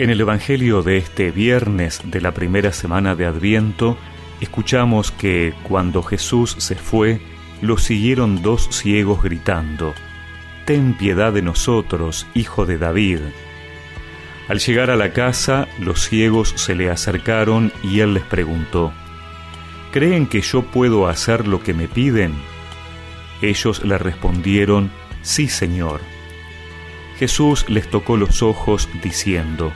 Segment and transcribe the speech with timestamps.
[0.00, 3.98] En el Evangelio de este viernes de la primera semana de Adviento,
[4.40, 7.20] escuchamos que cuando Jesús se fue,
[7.60, 9.92] lo siguieron dos ciegos gritando,
[10.64, 13.18] Ten piedad de nosotros, hijo de David.
[14.48, 18.94] Al llegar a la casa, los ciegos se le acercaron y él les preguntó,
[19.92, 22.32] ¿Creen que yo puedo hacer lo que me piden?
[23.42, 26.00] Ellos le respondieron, Sí, Señor.
[27.18, 29.70] Jesús les tocó los ojos diciendo,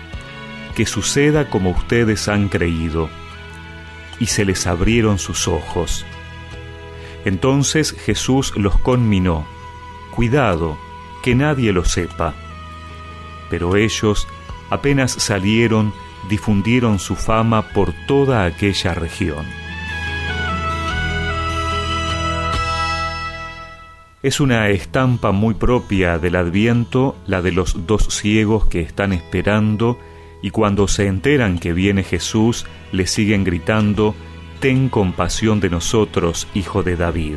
[0.74, 3.08] que suceda como ustedes han creído.
[4.20, 6.04] Y se les abrieron sus ojos.
[7.24, 9.46] Entonces Jesús los conminó,
[10.14, 10.76] cuidado,
[11.22, 12.34] que nadie lo sepa.
[13.50, 14.28] Pero ellos,
[14.70, 15.92] apenas salieron,
[16.28, 19.46] difundieron su fama por toda aquella región.
[24.22, 29.98] Es una estampa muy propia del adviento la de los dos ciegos que están esperando
[30.44, 34.14] y cuando se enteran que viene Jesús, le siguen gritando,
[34.60, 37.36] Ten compasión de nosotros, hijo de David.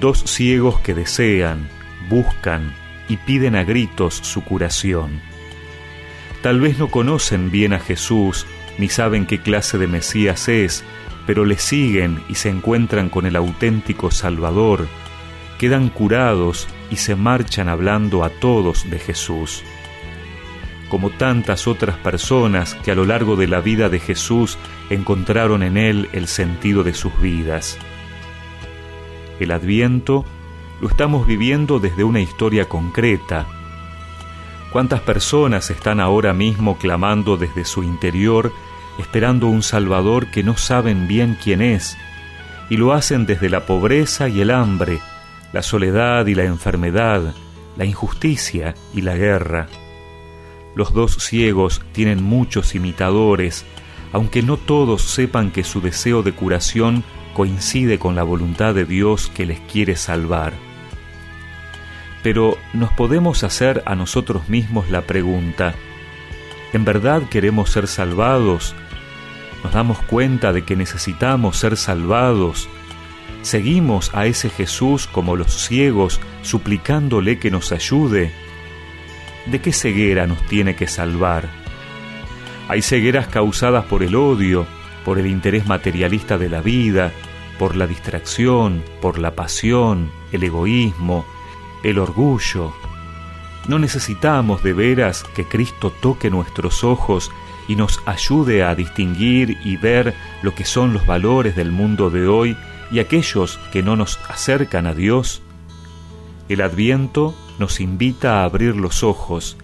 [0.00, 1.68] Dos ciegos que desean,
[2.10, 2.74] buscan
[3.08, 5.20] y piden a gritos su curación.
[6.42, 8.44] Tal vez no conocen bien a Jesús,
[8.76, 10.82] ni saben qué clase de Mesías es,
[11.28, 14.88] pero le siguen y se encuentran con el auténtico Salvador,
[15.60, 19.62] quedan curados y se marchan hablando a todos de Jesús
[20.92, 24.58] como tantas otras personas que a lo largo de la vida de Jesús
[24.90, 27.78] encontraron en Él el sentido de sus vidas.
[29.40, 30.26] El adviento
[30.82, 33.46] lo estamos viviendo desde una historia concreta.
[34.70, 38.52] ¿Cuántas personas están ahora mismo clamando desde su interior,
[38.98, 41.96] esperando un Salvador que no saben bien quién es,
[42.68, 44.98] y lo hacen desde la pobreza y el hambre,
[45.54, 47.34] la soledad y la enfermedad,
[47.78, 49.68] la injusticia y la guerra?
[50.74, 53.64] Los dos ciegos tienen muchos imitadores,
[54.12, 57.04] aunque no todos sepan que su deseo de curación
[57.34, 60.52] coincide con la voluntad de Dios que les quiere salvar.
[62.22, 65.74] Pero nos podemos hacer a nosotros mismos la pregunta,
[66.72, 68.74] ¿en verdad queremos ser salvados?
[69.64, 72.68] ¿Nos damos cuenta de que necesitamos ser salvados?
[73.42, 78.32] ¿Seguimos a ese Jesús como los ciegos suplicándole que nos ayude?
[79.46, 81.48] ¿De qué ceguera nos tiene que salvar?
[82.68, 84.66] Hay cegueras causadas por el odio,
[85.04, 87.12] por el interés materialista de la vida,
[87.58, 91.26] por la distracción, por la pasión, el egoísmo,
[91.82, 92.72] el orgullo.
[93.68, 97.30] No necesitamos de veras que Cristo toque nuestros ojos
[97.68, 102.26] y nos ayude a distinguir y ver lo que son los valores del mundo de
[102.26, 102.56] hoy
[102.90, 105.42] y aquellos que no nos acercan a Dios.
[106.48, 109.56] El adviento nos invita a abrir los ojos,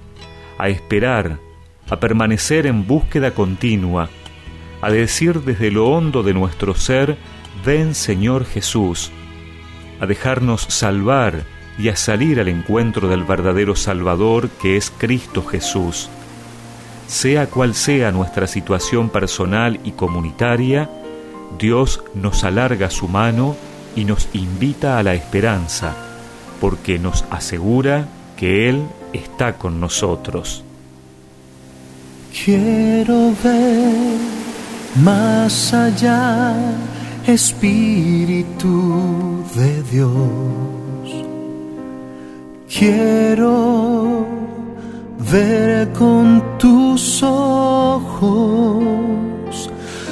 [0.58, 1.38] a esperar,
[1.88, 4.08] a permanecer en búsqueda continua,
[4.80, 7.16] a decir desde lo hondo de nuestro ser,
[7.64, 9.10] ven Señor Jesús,
[10.00, 11.44] a dejarnos salvar
[11.78, 16.08] y a salir al encuentro del verdadero Salvador que es Cristo Jesús.
[17.06, 20.90] Sea cual sea nuestra situación personal y comunitaria,
[21.58, 23.56] Dios nos alarga su mano
[23.96, 26.07] y nos invita a la esperanza
[26.60, 30.62] porque nos asegura que Él está con nosotros.
[32.44, 34.18] Quiero ver
[35.02, 36.54] más allá,
[37.26, 41.24] Espíritu de Dios.
[42.68, 44.26] Quiero
[45.30, 48.84] ver con tus ojos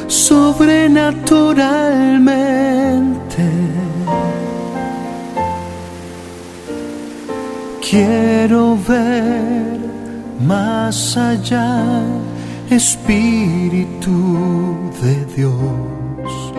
[0.09, 2.26] sobrenaturalmente
[8.47, 9.75] Quiero ver
[10.47, 11.83] más allá,
[12.71, 14.13] Espíritu
[15.03, 16.53] de Dios.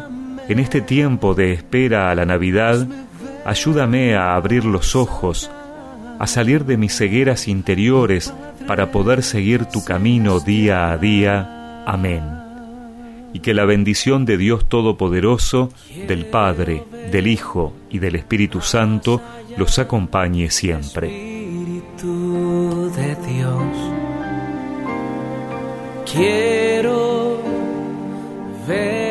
[0.47, 2.87] en este tiempo de espera a la Navidad,
[3.45, 5.49] ayúdame a abrir los ojos
[6.19, 8.33] a salir de mis cegueras interiores
[8.67, 11.83] para poder seguir tu camino día a día.
[11.85, 12.23] Amén.
[13.31, 15.69] y que la bendición de Dios Todopoderoso,
[16.07, 19.21] del Padre, del Hijo y del Espíritu Santo
[19.55, 21.07] los acompañe siempre.
[21.07, 23.63] Espíritu de Dios,
[26.11, 27.37] quiero
[28.67, 29.08] ver